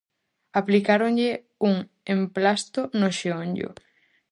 [0.61, 1.31] Aplicáronlle
[1.69, 1.73] un
[2.15, 3.69] emplasto no xeonllo.